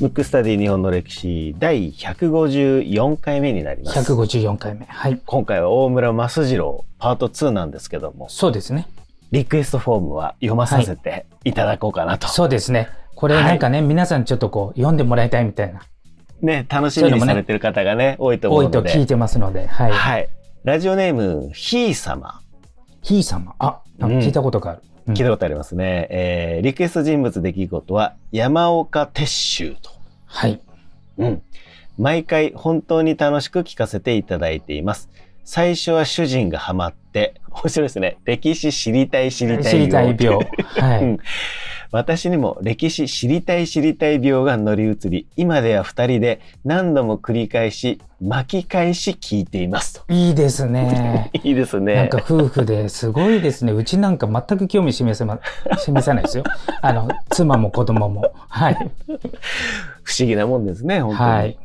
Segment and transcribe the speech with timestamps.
[0.00, 4.12] ムックスタディ日本の歴史第154回目になります。
[4.12, 4.86] 154回目。
[4.86, 5.20] はい。
[5.26, 8.88] 今回は大村益次郎パート2なんですけども、そうですね。
[9.30, 12.28] リクエストフォームは読まさせていただこうかなと。
[12.28, 12.88] そうですね。
[13.14, 15.82] これはいなんかね、皆さんちょっとこう、読んでもらいたいみたいな、
[16.40, 18.90] ね、楽しみにされてる方がね、多いと思う多ので。
[18.90, 19.92] いと聞いてますので、はい。
[19.92, 20.28] はい。
[20.64, 22.40] ラジオネーム、ひー様。
[23.02, 23.54] ひい様。
[23.58, 24.80] あ、なんか聞いたことがある。
[24.84, 26.06] うん聞いたことありますね。
[26.10, 29.90] えーリクエスト人物出来事は山岡鉄舟と。
[30.26, 30.60] はい。
[31.18, 31.42] うん。
[31.98, 35.10] 毎回本当に楽しく聞かせていただいています。
[35.44, 38.18] 最初は主人がハマって、面白いですね。
[38.24, 40.38] 歴史知りたい知りたい知りたい病。
[40.78, 41.02] はい。
[41.02, 41.18] うん
[41.92, 50.12] 私にも歴史知りたい知りたい病が乗り移り、今では二人で何度も繰り返し、巻き返し聞いていますと。
[50.12, 51.30] いいですね。
[51.42, 51.94] いいですね。
[51.94, 53.72] なんか夫婦ですごいですね。
[53.72, 55.40] うちなんか全く興味示せま、
[55.82, 56.44] 示さないですよ。
[56.80, 58.32] あの、妻も子供も。
[58.48, 58.74] はい。
[60.04, 61.30] 不思議なもんですね、本当に。
[61.30, 61.58] はい。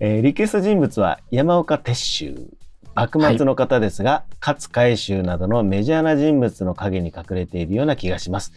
[0.00, 2.58] えーリクエスト人物は山岡鉄舟。
[2.94, 8.52] 幕末の方ですが、勝海舟などのメジャーな人物の影に隠れているような気がします。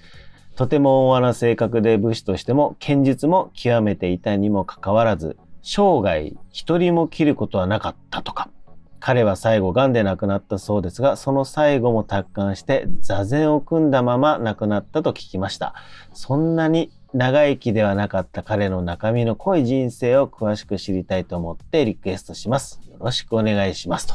[0.61, 8.51] とても温和な性格で武士としても剣術も極めていたにもかかわらず、生涯一人も切ることはなかったとか。
[8.99, 15.73] 彼は最後癌で亡くなったそうですが、その最後も達観して座禅を組んだまま亡くなったと聞きました。
[16.13, 22.79] そんなに長生きではなかった彼の中身の濃い人生を詳しく知りたいと思ってリクエストします。
[22.87, 24.13] よろしくお願いしますと。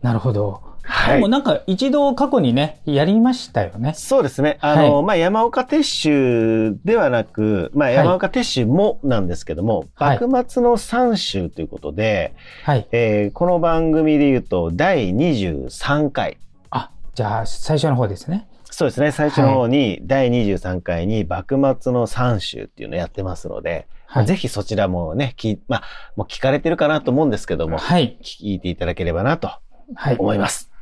[0.00, 0.62] なるほど。
[0.88, 3.92] はいでもなんか一度過去にね、やりましたよね。
[3.94, 4.58] そうですね。
[4.60, 12.34] あの、はまあ、山岡鉄舟ではなく、まあ、山岡鉄舟もなんですけども、はい幕末の三州ということで、
[12.64, 12.86] はい。
[12.92, 16.38] えーこの番組で言うと第23回。
[16.70, 18.46] あ、じゃあ最初の方ですね。
[18.70, 19.10] そうですね。
[19.10, 24.26] 最初の方に第23回に幕末の三州っていうのをやってますので、まあはい。
[24.26, 25.82] ぜひそちらもね、聞いまあ、
[26.14, 28.18] もう聞かれてるかなと思うんですけども、はい。
[28.22, 29.48] 聞いていただければなと
[29.94, 30.16] はい。
[30.18, 30.68] 思います。
[30.70, 30.75] はい。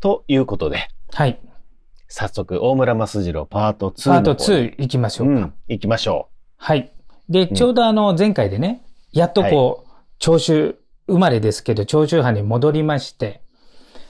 [0.00, 1.40] ということで、はい。
[2.08, 5.32] 早速、大村益次郎パート2パートの方に2行きましょうか。
[5.32, 6.92] うん、行きましょはい。
[7.30, 8.82] で、ちょうどあの前回でね、
[9.12, 10.76] やっとこう、長州
[11.06, 13.42] 生まれですけど、長州藩に戻りまして、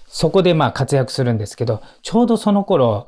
[0.08, 3.06] そこでまあ活躍するんですけど、ちょうどその頃、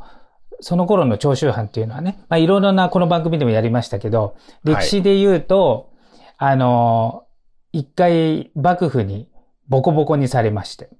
[0.61, 5.91] その頃の長州藩っていうのはね、まあいろいろなこの番組でもやりましたけど、歴史で言うと、
[6.39, 7.25] あの、
[7.73, 9.29] 一回幕府に
[9.69, 10.91] ボコボコにされまして、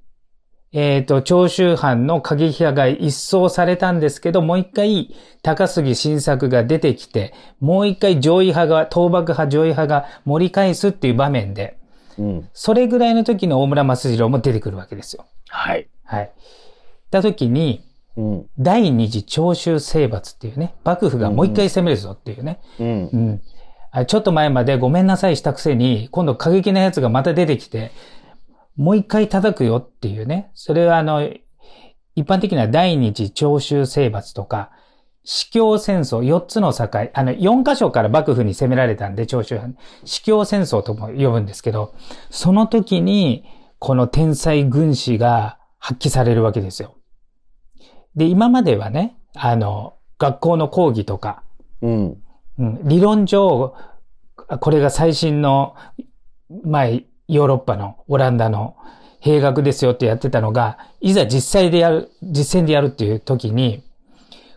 [0.73, 11.77] えっ、と、長州藩の過激派が一掃されたんですけど、もう一回高杉晋作が出てきて、もう一回上位派が、倒幕派上位派が盛り返すっていう場面で、
[12.19, 12.23] う。
[12.23, 12.49] うん。
[12.53, 15.27] それぐらいの時の大村益次郎も出てくるわけですよ。
[15.49, 15.89] はい。
[16.05, 16.31] はい。
[17.11, 17.85] た時に、
[18.17, 18.47] うん。
[18.59, 22.61] 第二次長州征伐っていうね、幕府がもう一回攻めるぞっていうね。
[22.79, 23.17] うんう。
[23.17, 23.43] ん。
[23.93, 27.91] あちょっと前までごめんなさいしたくせに、今度過激なやつがまた出てきて、
[28.81, 30.51] もう一回叩くよっていうね。
[30.55, 31.23] それはあの、
[32.17, 34.71] 一般的な第二次長州征伐とか、
[35.23, 39.77] 司教戦争、4つの境、あの、4箇所から幕府に攻められたんで、長州藩。
[40.07, 41.95] 司教戦争とも呼ぶんですけど、
[42.31, 43.45] その時に、
[43.79, 46.97] この天才軍師が発揮されるわけですよ。
[48.17, 51.43] で、今まではね、あの、学校の講義とか、
[51.83, 52.23] うん。
[52.59, 53.75] うん、理論上、
[54.37, 55.75] これが最新の、
[56.65, 58.77] まあ、ヨーロッパのオランダの
[59.21, 63.85] 兵学ですよってやってたのが、いざ実際でやる、実践でやるっていう時に、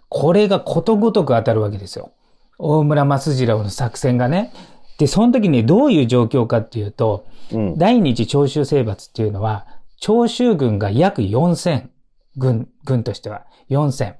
[0.09, 2.11] これがことごとく当たるわけですよ。
[2.57, 4.51] 大村益次郎の作戦がね。
[4.97, 7.77] で、その時にどういう状況かっていうと、うん。
[7.77, 9.67] 第二次長州征伐っていうのは、
[9.97, 11.89] 長州軍が約4000、
[12.37, 14.15] 軍、軍としては4000。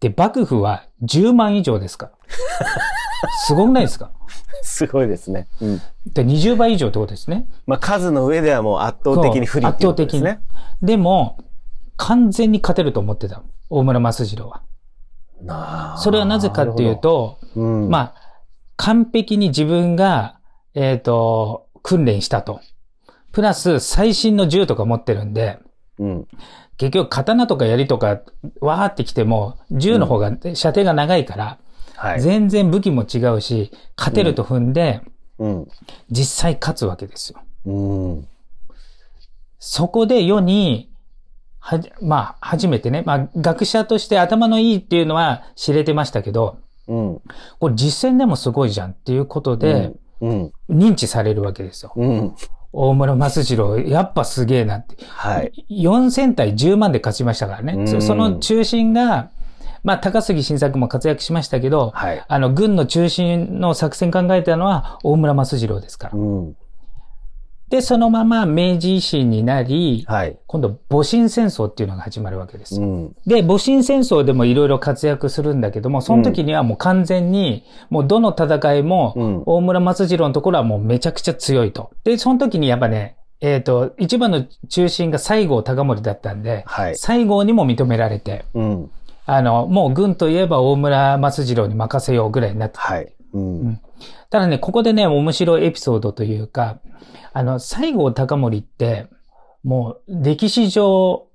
[0.00, 2.12] で、幕府は10万以上ですから。
[3.46, 4.10] すごくないですか？
[4.62, 5.48] すごいですね。
[5.60, 5.80] うん。
[6.12, 7.48] で、20倍以上ってことですね。
[7.66, 10.40] まあ、数の上ではもう圧倒的に不利っていうことですね。
[10.82, 11.38] でも、
[11.96, 13.42] 完全に勝てると思ってた。
[13.70, 14.62] 大村益次郎は。
[15.40, 18.14] なあそれはなぜかっていう、と、うん、まあ、
[18.76, 20.38] 完璧に自分が、
[20.74, 22.60] えっ、と、訓練したと。
[23.32, 25.58] プラス、最新の銃とか持ってるんで、
[25.98, 26.28] うん。
[26.76, 28.20] 結局、刀とか槍とか、
[28.60, 31.58] わーってきても、銃の方が、射程が長いから、
[31.98, 32.20] はい。
[32.20, 35.00] 全然武器も違うし、勝てると踏んで、
[35.38, 35.68] うん。
[36.10, 37.40] 実際勝つわけですよ。
[37.66, 38.28] うん。
[39.58, 40.92] そこで世に、
[41.58, 47.20] はじ、まあ、初めてね、まあ、学者として頭のいいっていうのは知れてましたけど、うん。
[47.58, 50.52] これ実践でもすごいじゃんっていうことで、うん。
[50.70, 51.92] 認知されるわけですよ。
[51.96, 52.34] うん。
[52.72, 54.96] 大村益次郎、やっぱすげえなって。
[55.08, 55.66] はい。
[55.68, 58.00] 4000対10万で勝ちましたからね。
[58.00, 59.30] その中心が、
[59.88, 62.22] まあ、高杉晋作も活躍しましたけど、はい。
[62.28, 66.18] あの、軍の中心の作戦考えたのは大村益次郎ですから。
[66.18, 66.56] うん。
[67.70, 70.38] で、そのまま明治維新になり、はい。
[70.46, 72.86] 今度、戊辰戦争っていうのが始まるわけですよ。
[72.86, 73.16] うん。
[73.26, 81.92] で、戊辰戦争でもいろいろ活躍するんだけども、その時にはもう完全に、もうどの戦いも、うん大村益次郎のところはもうめちゃくちゃ強いと。
[82.04, 86.96] で、その時にやっぱね、えっ、と、一番の中心が西郷隆盛だったんで、はい。
[86.96, 88.90] 西郷にも認められて、うん。
[89.30, 92.78] あの、もう軍といえば大村益次郎に任せようぐらいになって。
[92.78, 93.12] はい。
[93.34, 93.68] うん。
[93.68, 93.80] ん
[94.30, 96.80] ただね、ここでね、面白いエピソードというか、
[97.34, 99.06] あの、西郷隆盛って、
[99.62, 101.26] もう歴史上、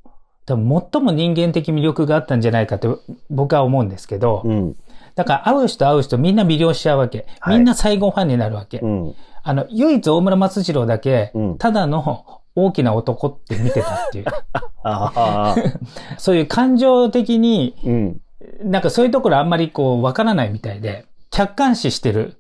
[0.47, 2.99] 多分最も人間的魅力があったんじゃないかと
[3.29, 4.75] 僕は思うんですけど、うん。
[5.13, 7.27] だから会う人会う人みんな魅了しちゃうわけ。
[7.39, 8.79] はいみんな西郷ファンになるわけ。
[8.79, 9.15] うん。
[9.43, 14.25] あの、唯一大村松次郎だけうん、ただの大きな男って見てたっていう。
[16.17, 18.21] そういう感情的に、うん。
[18.63, 22.37] なんかそういうところあんまりこう、わからないみたいで、客観視してる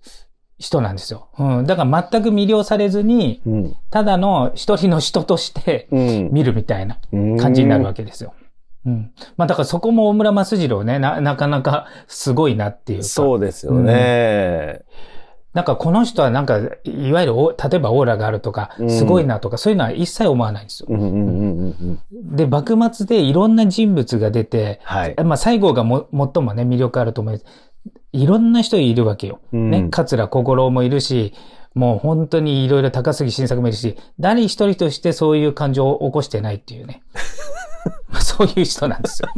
[0.59, 1.29] 人なんですよ。
[1.37, 1.65] うん。
[1.65, 3.75] だから全く魅了されずに、うん。
[3.89, 6.29] ただの一人の人としてうん。
[6.31, 8.33] 見るみたいなうん感じになるわけですよ。
[8.85, 9.11] うん。
[9.37, 13.05] まあだからそこも大村益次郎ね、な、なかなかすごいなっていうか。
[13.05, 14.81] そうですよね。
[15.53, 20.87] なんかこの人はなんか、いわゆるお、例えばオーラがあるとかう、んすごいなとか、そういうのは一切思わないんですよ。
[22.11, 25.15] で、幕末でいろんな人物が出て、はい。
[25.23, 27.45] まあ西郷がも最もね、魅力あると思います。
[28.13, 29.39] いろんな人いるわけよ。
[29.51, 31.33] うんね、桂小五郎もいるし、
[31.75, 37.03] もう本当にいろいろ高杉晋作もいるし、誰一人としてそういう感情を起こしてないっていうね。
[38.09, 39.29] ま あそういう人なんですよ。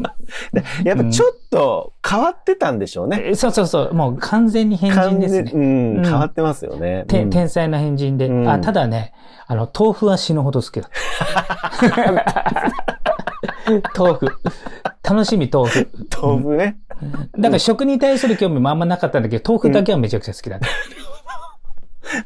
[0.83, 3.21] やっぱちょっと変わってたんでしょうね。
[3.25, 5.51] えそうそうそう、もう完全に変人ですね。
[5.53, 7.05] うん、うん変わってますよね。
[7.07, 8.27] てうん天才な変人で。
[8.27, 9.13] うんあ、ただね、
[9.47, 10.91] あの、豆腐は死ぬほど好きだっ
[12.25, 12.73] た。
[13.97, 14.27] 豆腐。
[15.03, 15.89] 楽しみ豆腐。
[16.21, 16.77] 豆腐ね。
[17.37, 20.67] だから食に対する興味もあんまなかったんだけど、豆腐だけはめちゃくちゃ好きだった。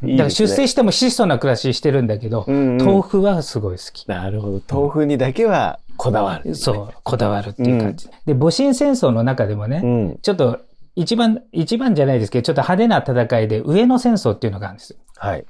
[0.01, 4.05] だから出世しても質素な暮らししてるんだけど、うんうん豆腐はすごい好き。
[4.07, 4.61] なるほど。
[4.69, 6.55] 豆腐にだけはこだわる。
[6.55, 8.07] そう、こだわるっていう感じ。
[8.25, 10.19] で、戊辰戦争の中でもね、うん。
[10.21, 10.59] ちょっと
[10.95, 14.99] 一番、一番じゃないですけど、ちょっと派手な戦いで上野戦争っていうのがあるんですよ。
[15.17, 15.45] はい。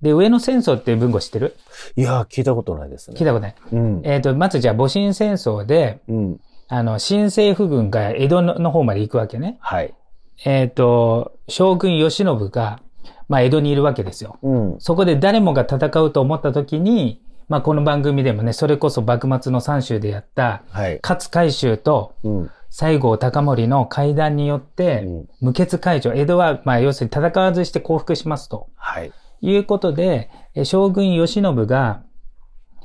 [0.00, 1.56] で、上野戦争って文語知ってる？
[1.96, 3.16] いやー、聞いたことないですね。
[3.18, 3.54] 聞いたことない。
[3.72, 4.02] うん。
[4.04, 6.40] えっ、と、まずじゃあ戊辰戦争で、うん。
[6.68, 9.58] あの、新政府軍が江戸の方まで行くわけね。
[9.58, 9.92] はい。
[10.44, 12.80] えっ、と、将軍慶喜が、
[13.28, 14.38] まあ、江戸にいるわけですよ。
[14.42, 14.76] うん。
[14.78, 21.00] そこで誰もが戦うと思った時に、まあ、この番組でもね、それこそ幕末の三州でやった、はい。
[21.02, 22.50] 勝海舟とうん。
[22.74, 28.68] 西郷隆盛の会談によってうん、無血解除、江戸は、まあ、要するに戦わずして降伏しますと。
[28.76, 29.12] はい。
[29.42, 32.02] いうことで、え将軍慶喜が、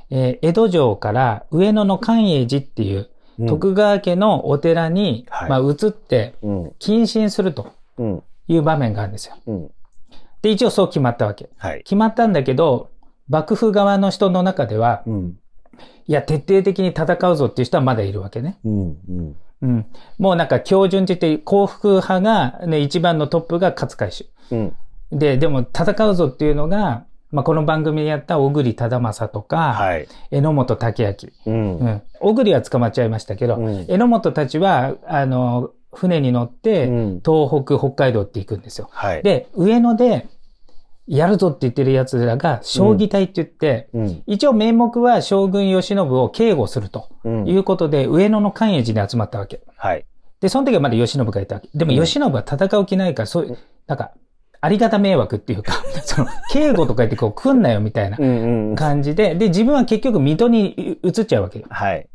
[0.10, 6.68] えー江戸城から上野の寛永寺っていう、うん徳川家のお寺に、はいまあ、移って、うん。
[6.80, 8.24] 謹慎するとうん。
[8.50, 9.36] いう場面があるんですよ。
[9.46, 9.72] うん。
[10.42, 11.50] で、一応そう決まったわけ。
[11.58, 11.84] はい。
[11.84, 12.90] 決まったんだけど、
[13.30, 15.38] 幕府側の人の中では、うん。
[16.08, 18.58] いや、徹底的に戦うぞっていう人はまだいるわけね。
[18.64, 18.98] うん。
[19.10, 19.36] うん。
[19.62, 19.86] うん。
[20.18, 24.26] もうなんか、標準って言って、幸福派が、ね、一番のトップが勝海舟。
[24.52, 24.76] うん。
[25.12, 30.08] で、でも戦うぞっていうのが、まあ、この番組でやった小栗忠正とか、はい。
[30.32, 31.54] 榎本武明。
[31.54, 31.78] うん。
[31.80, 32.02] うん。
[32.20, 38.88] 小栗は捕まっちゃいましたけど、うん榎本たちは、あの、船に乗って、うん東北、北海道って行くんですよ。
[38.92, 40.28] はい。、で、上野で、
[41.08, 44.24] やるぞって言ってる奴らが、将棋隊って言って、うん。
[44.28, 47.48] 一応名目は将軍慶喜を警護するとうん。
[47.48, 49.62] いうことで、上野の寛永寺に集まったわけ。
[49.78, 50.06] はい。
[50.42, 51.70] で、その時はまだ慶喜がいたわけ。
[51.74, 54.12] でもうん慶喜は戦う気ないから、そういう、なんか、
[54.60, 55.74] ありがた迷惑っていうか、
[56.04, 58.70] その、警護とか言ってこう来んなよみたいなうん。
[58.70, 58.76] うん。
[58.76, 61.66] 感じで、で、自分は結局水戸に移っちゃうわけよ。
[61.70, 62.08] はい。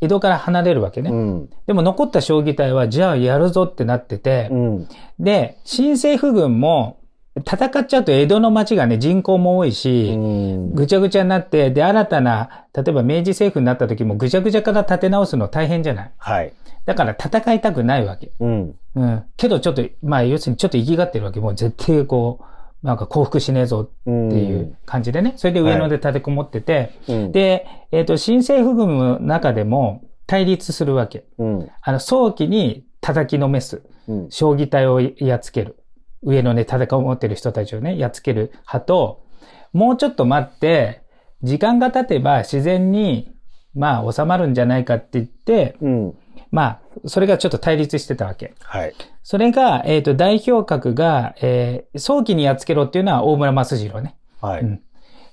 [0.00, 1.10] 江戸から離れるわけね。
[1.10, 1.50] うん。
[1.66, 4.88] でも残った将棋隊は、じゃあやるぞってなってて、うん。
[5.18, 6.97] で、新政府軍も、
[7.46, 10.74] 戦っちゃうと江戸の町がね、人口も多いし、うん。
[10.74, 16.10] ぐちゃぐちゃになって、で、新たな、例えば明治政府になった時もぐちゃぐちゃから立て直すの大変じゃない？
[16.18, 16.52] はい。
[16.86, 18.32] だから戦いたくないわけ。
[18.40, 18.74] うん。
[18.94, 19.24] うん。
[19.36, 21.40] けどちょっと、まあ要するにちょっと生きがってるわけ。
[21.40, 25.34] もう絶対こう、なんか降伏しねえぞっっていう感じでね。
[25.36, 27.32] それで上野で立てこもってて、うん。
[27.32, 31.24] で、えっ、と、新政府軍の中でも対立するわけ。
[31.38, 31.68] うん。
[31.82, 33.82] あの、早期に叩きのめす。
[34.06, 34.30] うん。
[34.30, 35.77] 将棋隊をやっつける。
[36.22, 39.24] 上のね、戦いを持ってる人たちをね、やっつける派と、
[39.72, 41.02] もうちょっと待って、
[41.42, 43.32] 時間が経てば自然に、
[43.74, 46.18] まあ収まるんじゃないかって言って、うん。
[46.50, 48.54] まあ、それがちょっと対立してたわけ。
[48.60, 48.94] はい。
[49.22, 54.16] それが、えっ、と、代表格が、えー早期にやっつけろっていうのは大村益次郎ね。
[54.40, 54.62] はい。
[54.62, 54.82] うん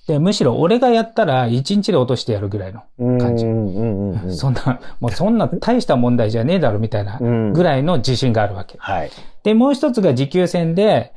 [0.07, 2.83] で、むしろ俺がやったら1日で落としてやるぐらいの
[3.19, 3.45] 感じ。
[3.45, 8.77] うんうんうんうんそんな、もうそんな大した問題じゃねえだろみたいなうんぐらいの自信があるわけ。
[8.79, 9.11] はい。
[9.43, 11.13] で、もう一つが持久戦で、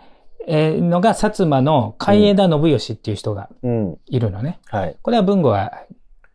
[0.47, 3.99] えーのが薩摩の海枝信義っていう人がうん。
[4.07, 4.59] いるのね。
[4.66, 4.97] はい。
[5.02, 5.73] これは文吾は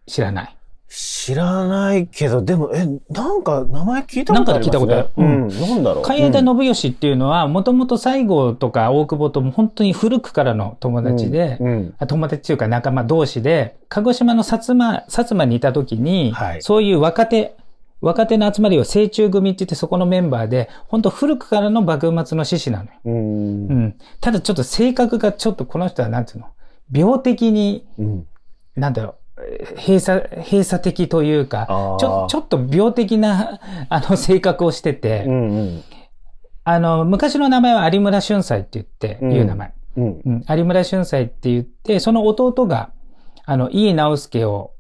[0.06, 0.56] 知らない。
[0.96, 4.86] 知らないけど、でも、え、なんか名前聞いたことありますね。
[4.86, 5.48] なんか聞いたことあるうん。
[5.48, 6.04] なんだろう。
[6.04, 11.96] 海枝信義っていうのは、もともと西郷とか大久保とも本当に古くからの友達で、うん。
[11.98, 17.56] あ友達っていうか仲間同士で、鹿児島の薩摩、薩摩にいた時に、はいそういう若手、
[18.02, 22.92] 若手の集まりを成中組って言ってそこのメンバーで、本当古くからの幕末の志士なのよ。
[23.06, 23.14] うん。
[23.16, 23.20] う
[23.74, 23.96] ん。
[24.22, 26.48] ただちょっと性格がちょっとこの人はなんていうの？
[26.92, 28.28] 病的に、うん。
[28.76, 29.23] なんだろう、えー
[29.78, 31.66] 閉鎖、閉鎖的というか
[32.00, 33.60] ちょ、ちょっと病的な、
[33.90, 35.84] あの、性格をしてて、うんうん。
[36.64, 39.74] あの、昔の名前は有村俊斎って言って、うんいう名前。
[39.98, 40.22] うん。
[40.26, 42.92] うん、有村俊斎って言って、その弟が、
[43.46, 44.72] あの、井伊直輔を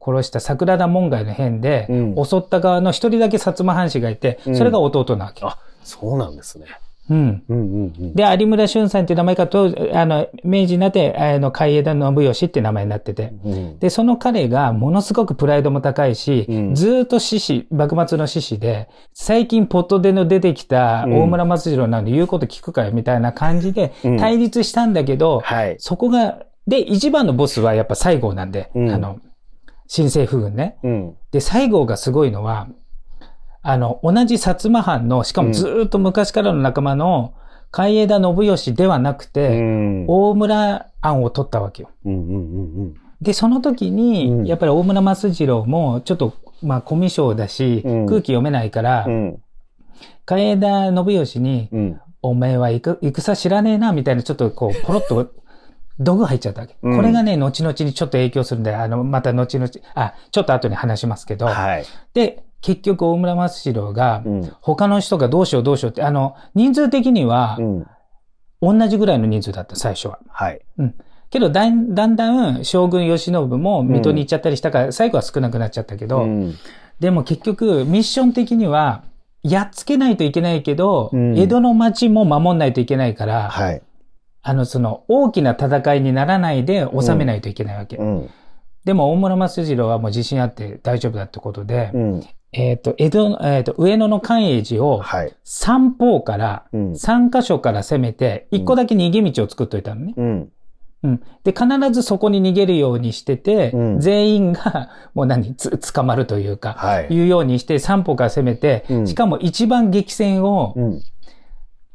[0.00, 5.44] 殺した桜田門外の変で、うん襲った側の一人だけ薩摩藩士がいて、うんそれが弟なわけ。
[5.44, 6.66] あ、そうなんですね。
[7.10, 7.42] うん。
[7.48, 8.14] うんうんうん。
[8.14, 13.32] で、有村俊さんっていう名前からと、あの、明治になって、あの、海枝信義って名前になってて。
[13.44, 13.78] うん。
[13.78, 25.76] で、その彼がものすごくプライドも高いし、うんずーっと獅子、幕末の獅子で、最近ポットでの出てきた大村松次郎なので言うこと聞くかよみたいな感じでうん対立したんだけど、はい。
[25.78, 29.18] そこが、で、一番のボスはやっぱ西郷なんで、うんあの、
[29.86, 30.76] 新政府軍ね。
[30.82, 31.14] うん。
[31.32, 32.68] で、西郷がすごいのは、
[33.62, 37.34] あの、同じ薩摩藩の、しかもずーっと昔からの仲間の、
[37.70, 40.06] 海枝信義ではなくうて、ん。
[40.06, 41.90] 大村案を取ったわけよ。
[42.04, 49.42] うんうんうんで、その時に、うんやっぱり大村益次郎も、ちょっと、まあ、コミュ障だし、うん空気読めないから、うん。
[50.24, 52.00] 海枝信義に、うん。
[52.22, 55.32] お前は戦戦知らねえな、みたいな、ちょっとこう、ポロッと、
[55.98, 56.76] 毒入っちゃったわけ。
[56.80, 61.84] うんこれがね、後々にちょっと影響するんで、あの、また後々、あ、ちょっと後に話しますけど、はい。
[62.14, 64.52] で、結局大村益次郎がう、ん。
[64.60, 67.86] 他の人がどうしようどうしようって、あの、人数的にはう、ん。
[68.60, 70.18] 同じぐらいの人数だった、最初は。
[70.28, 70.60] はい。
[71.30, 76.54] けど、だんだんだん、将軍慶喜も水戸に行っちゃったりしたから、最後は少なくなっちゃったけど、うん。
[76.98, 79.04] でも結局、ミッション的には、
[79.44, 83.82] やっつけないといけないけど、うん江戸の町も守んないといけないから、はい。
[84.42, 87.96] あの、その、大きな戦いにならないで収めないといけないわけ。
[87.96, 88.30] うん。
[88.84, 92.22] でも、大村益次郎はもう自信あって大丈夫だってことで、うん。
[92.52, 95.36] えっ、と、江戸の、えっ、と、上野の関永寺をはい。
[95.44, 96.92] 三方から、うん。
[96.92, 100.14] 3箇所から攻めて、1個だけ逃げ道を作っといたのね。
[100.16, 100.52] うん。
[101.02, 101.22] うん。
[101.44, 107.06] で、必ずそこに逃げるようにしてて、うん全員が、 もう何、つ、捕まるというか、はい。
[107.10, 111.00] いうようにして、三方から攻めて、うんしかも一番激戦を、うん。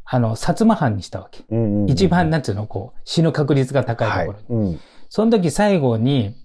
[0.05, 1.43] あの、薩摩藩にしたわけ。
[1.50, 1.89] うん。
[1.89, 4.65] 一番、なんつうの、こう、死ぬ確率が高いはいところに。。
[4.67, 4.79] うん。
[5.10, 6.36] その時最後に、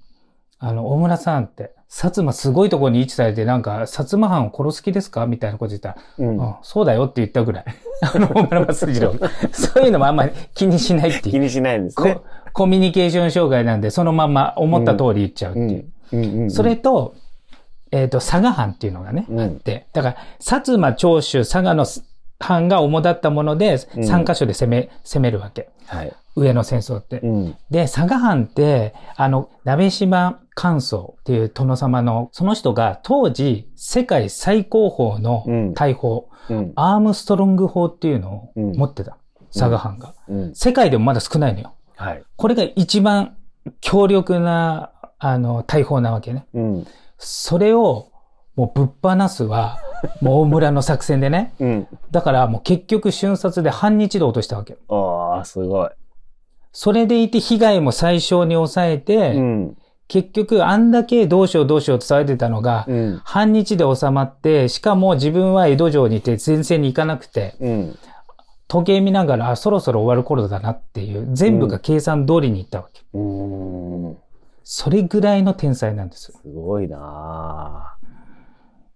[0.59, 5.26] あの、大村さんって、薩摩すごいところに位置されて、なんか、薩摩藩を殺す気ですか？
[5.26, 7.64] みたいなこと言ったら、うんうん、そうだよって言ったぐらい。
[8.14, 9.30] あの、大村益次郎 が。
[9.52, 11.33] そういうのもあんまり気にしないっていう。
[11.33, 12.25] 気にしないんですねこ。
[12.52, 15.87] コミュニケーション障害なんで、そのまま思った通り言っちゃうっていう。
[16.12, 16.25] うん。
[16.25, 16.40] うん。
[16.42, 16.50] うん。
[16.50, 17.14] それと、
[17.90, 21.87] えっ、と、佐賀藩っていうのがね、うんあって、だから、薩摩、長州、佐賀の
[22.38, 25.71] 藩が主だったもので、うん3カ所で攻め、攻めるわけ。
[25.87, 26.12] はい。
[26.37, 27.21] 上の戦争って。
[27.21, 27.57] うん。
[27.71, 36.73] で、佐賀藩って、あの、鍋島関宗っていう殿様の、その人が当時、世界最高峰のうん大砲、うん。
[36.75, 39.19] アームストロング砲っていうのをうん持ってた。
[39.55, 40.15] 佐賀藩が。
[40.27, 40.55] うん。
[40.57, 41.75] 世界でもまだ少ないのよ。
[41.95, 42.25] はい。
[42.35, 43.37] これが一番
[43.81, 46.49] 強力な、あの、大砲なわけね。
[46.53, 46.87] うん。
[47.19, 48.11] それを、
[48.57, 49.79] もうぶっ放すは、
[50.21, 51.55] もう大村の作戦でね。
[51.61, 51.88] うん。
[52.11, 54.77] だからもう結局瞬殺で半日で落としたわけ。
[54.88, 55.88] ああ、すごい。
[56.73, 59.77] それでいて被害も最小に抑えて、うん。
[60.09, 63.21] 結局あんだけどうしようどうしようと伝えてたのが、うん。
[63.25, 67.99] 半日で収まって、しかも自分は江戸城にいて前線に行かなくて、うん。
[68.69, 73.03] 時計見ながら、あそろそろ終わる頃だなっていう、全部が計算通りに行ったわけ。
[73.12, 73.21] う
[74.12, 74.17] ん。
[74.65, 76.33] それぐらいの天才なんです。
[76.33, 77.95] すごいな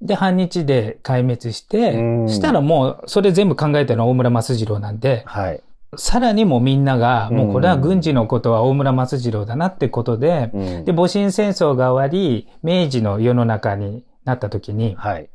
[0.00, 5.62] で、半日で壊滅してう、んしたらもう、それ全部考えたのは大村益次郎なんで、はい。
[5.96, 15.28] さらにもうみんなが、うんもうこれは軍事のことは大村益次郎だなってことで、うんで、戊辰戦争が終わり、明治の世の中になった時に、はい。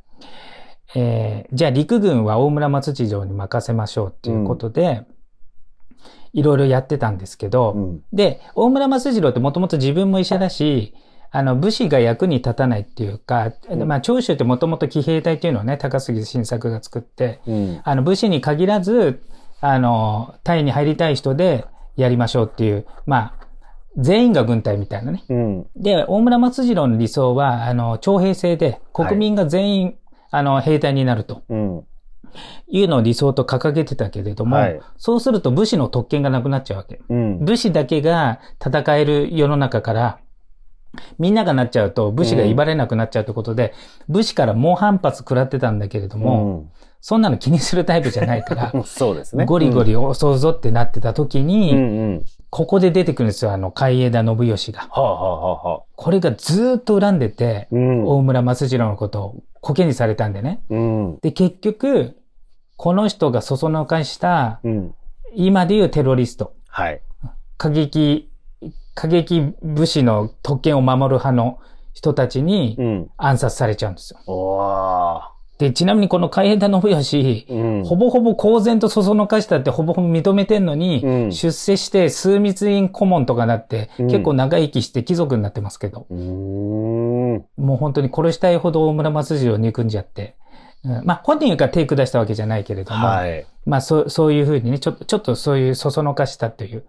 [0.96, 5.04] えーじゃあ陸軍は大村益次郎に任せましょうっていうことで、
[6.32, 8.02] いろいろやってたんですけど、うん。
[8.12, 10.94] で、大村益次郎ってもともと自分も医者だし、
[11.30, 13.52] あの、武士が役に立たないっていうか、
[13.86, 17.80] まあ、長州ってもともと騎兵隊っていうのをね、高杉晋作が作って、うん。
[17.84, 19.20] あの、武士に限らず、
[19.60, 23.46] あの、隊に入りたい人でやりましょうっていう、まあ、
[23.96, 25.24] 全員が軍隊みたいなね。
[25.28, 25.66] うん。
[25.76, 29.98] で、大村松次郎の理想は、あの、徴兵制で、国民が全員、
[30.30, 31.84] あの、兵隊になるとうん。
[32.68, 37.00] いうのを理想と掲げてたけれども、はいそうすると武士の特権がなくなっちゃうわけ。
[37.08, 37.44] うん。
[37.44, 40.18] 武士だけが戦える世の中から、
[41.18, 43.72] みんながなっちゃうと武士が威張れなくなっちゃうってことで、
[44.08, 46.70] 武士から猛反発食らってたんだけれども、
[47.00, 49.44] そんなの気にするタイプじゃないから、うん、そうですね。
[49.44, 52.24] ゴリゴリ襲うぞってなってた時に、うんうん。
[52.50, 54.80] ここで出てくるんですよ、あの、海江田信義が。
[54.80, 58.04] はあ、はあはあはあ、これがずーっと恨んでて、うん。
[58.04, 60.60] 大村松次郎のことをコケにされたんでね。
[60.70, 61.18] うん。
[61.20, 62.16] で、結局、
[62.76, 64.94] この人がそそのかした、うん。
[65.34, 67.00] 今でいうテロリスト、はい。
[67.56, 68.30] 過激、
[68.94, 71.58] 過激武士の特権を守る派の
[71.92, 73.10] 人たちにうん。
[73.16, 74.20] 暗殺されちゃうんですよ。
[74.26, 75.37] おー。
[75.58, 77.84] で、ちなみにこの海江田信義、うん。
[77.84, 86.06] ほぼほぼ公然とそそのかしたってほぼほぼ認めてんのに、うん出世して枢密院顧問とかなって、うん結構長生きして貴族になってますけど。
[86.10, 90.36] もう本当に殺したいほど大村松次郎を憎んじゃって、
[90.84, 93.44] うんまあ本人が手下したわけじゃないけれども、はい。
[93.66, 96.84] まあそうそういうふうにね、ちょっと、ちょっとそういうそそのかしたという。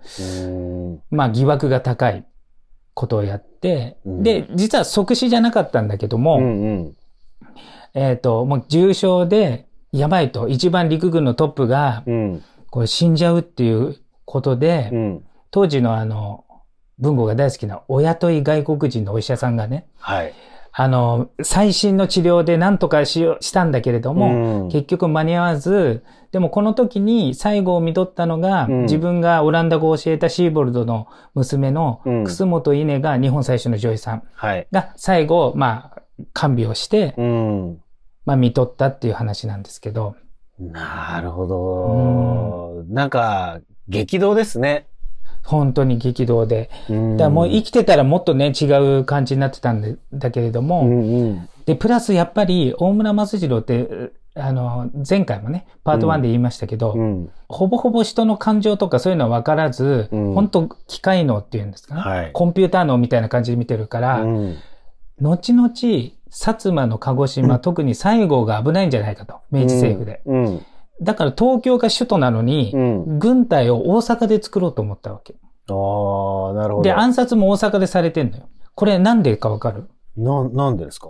[1.09, 2.23] まあ疑惑が高い
[2.93, 6.95] ことをやって、うんで、実は即死じゃなかったんだけども、うんうん。
[7.93, 12.43] えっ、と、もう重傷で、やばいと、一番陸軍のトップが、うん。
[12.69, 15.23] これ死んじゃうっていうことで、うん。
[15.51, 16.45] 当時のあの、
[16.99, 20.33] 文豪が大好きなお雇い外国人のお医者さんがね、はい。
[20.71, 34.67] あの、最新の治療で何とかしようしたんだけれども、うん結局間に合わず、でもこの時に最後を見とったのが、うん自分がオランダ語を教えたシーボルドの娘のうん楠本稲が日本最初の女医さんはい。
[34.71, 36.01] が最後、まあ、
[36.33, 37.81] 看病して、うん。
[38.25, 40.15] まあ見とったっていう話なんですけど、
[40.59, 42.83] なるほど。
[42.89, 44.87] なんか、激動ですね。
[45.43, 46.69] 本当に激動で。
[46.89, 48.65] うんだからもう生きてたらもっとね、違
[48.99, 51.49] う感じになってたんでだけれども、うんうん。
[51.65, 57.29] で、プラスやっぱり大村松次郎って、あの、前回もね、パート1で言いましたけど、うん。
[57.47, 62.31] ほぼほぼ人の感情とかそういうのは分からず、うん本当機械脳っていうんですかね、はい。
[62.33, 64.57] コンピューター脳みたいな感じで見てるから、うん
[65.21, 70.21] 後々、薩摩の鹿児島、特に西郷が危ないんじゃないかと、明治政府で。
[70.25, 70.65] うん。
[71.01, 73.19] だから東京が首都なのに、うん。
[73.19, 75.35] 軍隊を大阪で作ろうと思ったわけ。
[75.69, 76.81] ああ、なるほど。
[76.83, 78.49] で、暗殺も大阪でされてんのよ。
[78.75, 79.89] これなんでかわかる？
[80.17, 81.09] な、なんでですか？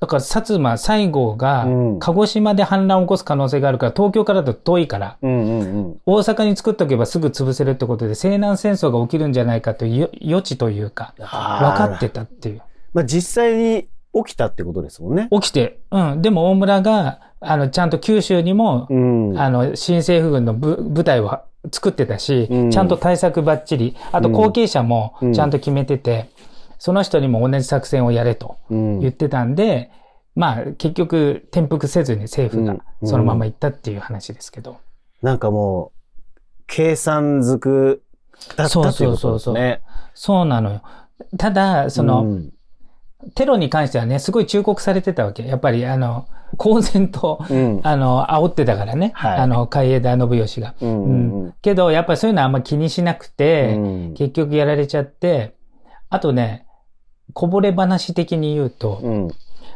[0.00, 6.00] だから薩摩、西郷がうん鹿児島で反乱を起こす可能性があるから、東京からだと遠いから、うんうんうん。
[6.06, 12.62] 大阪に作っとけばすぐ潰せるってことで、西南戦争が起きるんじゃないかという予知というか、分かってたっていう。
[12.92, 15.28] まあ実際に起きたってことですもんね。
[15.30, 16.22] 起きて、うん。
[16.22, 19.38] でも大村が、あの、ちゃんと九州にも、うん。
[19.38, 21.40] あの、新政府軍の部部隊を
[21.72, 26.30] 作ってたし、うんちゃんと対策ばっちり、あと後継者もうんちゃんと決めてて、
[26.78, 29.90] その人にも同じ作戦をやれとうん言ってたんで、
[30.34, 34.78] まあ結局転覆せずに政府がうんそのまま行ったっていう話ですけど。
[35.20, 36.22] なんかもう、
[36.68, 38.02] 計算づく
[38.56, 39.82] だったそうっていうそうそうそうことですね。
[40.14, 40.82] そうなのよ。
[41.36, 42.52] ただ、その、うん
[43.34, 45.44] テロに関してはね、すごい忠告されてたわけ。
[45.44, 47.80] やっぱり、あの、公然と、うん。
[47.82, 49.12] あの、煽ってたからね。
[49.14, 50.74] はいあの、海江田信義が。
[50.80, 53.78] うんうんうんけど、やっぱりそういうのはあんま気にしなくて、う
[54.10, 55.54] ん結局やられちゃって、
[56.08, 56.66] あとね、
[57.34, 59.28] こぼれ話的に言うと、うん。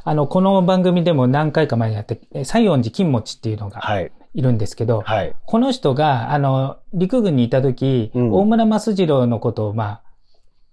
[0.05, 4.13] あの、この番組でも何回か前にやって、え西園寺金持ちっていうのがはい。
[4.35, 5.35] いるんですけど、はい。
[5.45, 10.03] この人が、あの、陸軍にいた時、うん大村益次郎のことを、まあ、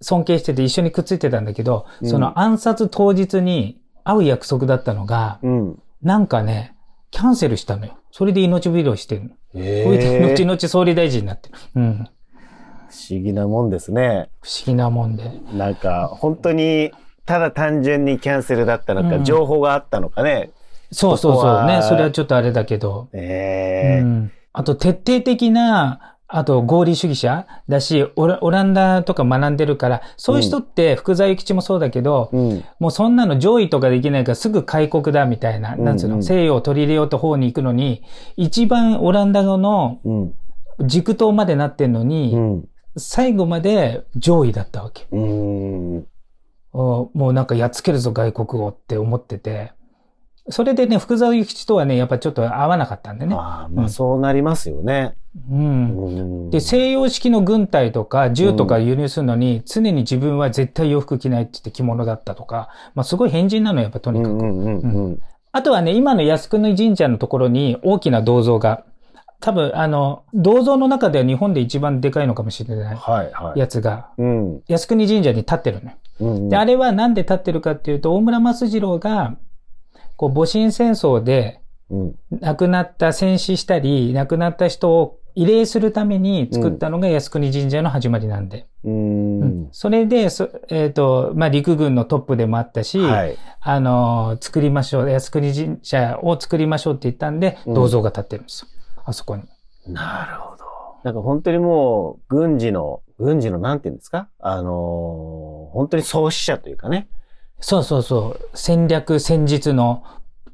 [0.00, 5.82] 尊敬してて一緒にくっついてたんだけど、うんその暗殺当日に会う約束だったのが、うん。
[6.02, 6.74] なんかね、
[7.10, 7.98] キャンセルしたのよ。
[8.10, 9.30] それで命拾いしてるの。
[9.54, 10.44] えそれで後え。
[10.46, 11.54] 々総理大臣になってる。
[11.76, 12.08] うん。
[12.88, 14.30] 不思議なもんですね。
[14.40, 15.30] 不思議なもんで。
[15.52, 16.92] なんか、本当に、
[17.26, 20.50] ただ単純にキャンセルだったのか、うん情報があったのかね。
[20.90, 21.82] そうそうそうね。
[21.82, 23.08] それはちょっとあれだけど。
[23.12, 24.32] ええうん。
[24.52, 32.64] あと、徹底的な、あと、合理主義者だし、オラオランダとか学んでるから、そういう人って、福沢諭吉もそうだけど、うん。
[32.78, 38.02] もうそんなの上位とかできないからすぐ開国だみたいな、なんつうの、うんうん西洋を取り入れようと方に行くのに、
[38.36, 40.34] 一番オランダ語のうん。
[40.86, 42.68] 軸頭までなってんのに、うん。
[42.96, 45.06] 最後まで上位だったわけ。
[45.10, 46.06] うん。
[46.72, 49.72] おもうなんかやっつけるぞ外国をって思ってて、
[50.48, 53.34] それでね、福沢諭吉とはね、やっぱちょっと合わなかったんでね。
[53.34, 55.14] ああ、まあうんそうなりますよね。
[55.50, 55.96] うん。
[55.96, 56.50] うん。
[56.50, 64.32] で、西洋式の軍隊とか銃とか輸入するのに、常に自分は絶対洋服着ないって言って着物だったとか、まあすごい変人なのよ、やっぱとにかく。
[64.32, 65.18] うんうんうんうん。
[65.52, 68.84] あとはね、今の靖国神社のところに大きな銅像が
[69.40, 73.58] 多分、あの、銅像の中では日本で一番でかいのかもしれないはいはい。
[73.58, 74.60] やつが、うん。
[74.68, 75.96] 靖国神社に立ってるのよ。
[76.20, 79.36] うんうんで、あれはなんで立ってるかっていうと、大村益次郎が、
[80.20, 82.14] こう、戊辰戦争でうん。
[82.40, 88.66] 亡くなった、戦死したり、亡くなった人を慰霊するために作ったのが靖国神社の始まりなんで。
[88.84, 89.68] ううんん。
[89.72, 93.36] それで、そえっ、と、まあ、陸軍のトップでもあったし、はい。
[93.60, 98.68] あの、作りましょう、靖国神社を作りましょうって言ったんで、うん銅像が立ってるんですよ。
[99.04, 99.42] あそこに。
[99.88, 100.64] なるほど。
[101.02, 104.28] なんか本当にもう、軍事の、軍事のなんて言うんですか？
[104.38, 107.08] あのー本当に創始者というかね。
[107.60, 108.50] そうそうそう。
[108.54, 110.02] 戦略、戦術の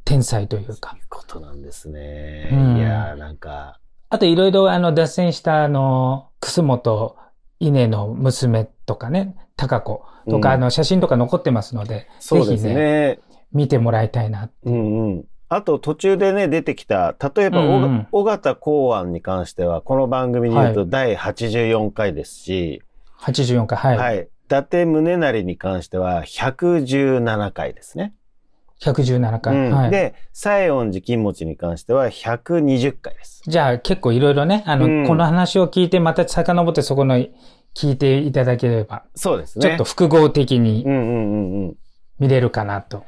[0.04, 1.02] 天才というかそうい。
[1.02, 2.48] うことなんですね。
[2.52, 7.16] うんいやーなんか、あといろいろあの脱線したあの、楠本
[7.58, 13.18] 稲の娘とかね、高子とか、うんあの写真とか残ってますので、そうですぜひね、ね。
[13.52, 14.50] 見てもらいたいな。
[14.64, 15.24] うんうん。
[15.48, 22.82] あと途中でね、出てきた、例えば、うんうん尾形公安に関しては、この番組に言うとは第84回ですし、
[23.20, 23.96] 84回、はい。
[23.96, 24.28] はい。
[24.46, 28.14] 伊達宗成に関しては117回ですね。
[28.80, 29.90] 117回、うんはい。
[29.90, 33.42] で、西園寺金持ちに関しては120回です。
[33.44, 39.68] じゃあ結構いろいろね、あの、うんこの話を聞いてまた遡ってそこの聞いていただければ、そうですね。
[39.68, 41.76] ちょっと複合的にうんうんうんうん。
[42.20, 43.04] 見れるかなと。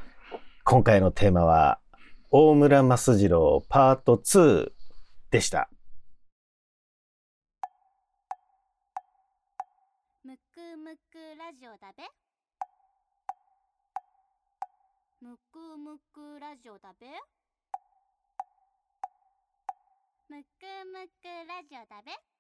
[0.64, 1.78] 今回のテーマは、
[2.32, 4.72] 大村益次郎パート2
[5.30, 5.70] でした。
[11.80, 12.04] 食べ？
[15.20, 17.06] むくむくラジオ食べ？
[20.28, 20.48] むく
[20.92, 22.37] むくラジオ食べ？